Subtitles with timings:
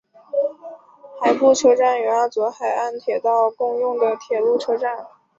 [1.21, 5.05] 海部车站与阿佐海岸铁道共用的铁路车站。